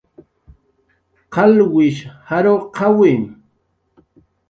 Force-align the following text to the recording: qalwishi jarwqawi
qalwishi 1.33 2.05
jarwqawi 2.27 3.11